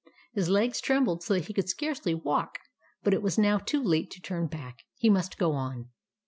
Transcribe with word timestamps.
His 0.33 0.49
legs 0.49 0.81
trembled 0.81 1.21
so 1.21 1.35
that 1.35 1.45
he 1.45 1.53
could 1.53 1.69
scarcely 1.69 2.15
walk; 2.15 2.57
but 3.03 3.13
it 3.13 3.21
was 3.21 3.37
now 3.37 3.59
too 3.59 3.83
late 3.83 4.09
to 4.09 4.19
turn 4.19 4.47
back. 4.47 4.79
He 4.95 5.11
must 5.11 5.37
go 5.37 5.51
on. 5.51 5.89